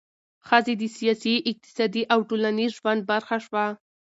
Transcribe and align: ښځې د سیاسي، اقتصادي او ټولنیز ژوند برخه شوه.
ښځې 0.47 0.73
د 0.77 0.83
سیاسي، 0.97 1.35
اقتصادي 1.51 2.03
او 2.13 2.19
ټولنیز 2.29 2.71
ژوند 2.79 3.01
برخه 3.11 3.37
شوه. 3.45 3.65